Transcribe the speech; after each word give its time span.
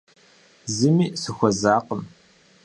Зыми 0.75 1.05
сыхуэзакъым. 1.21 2.01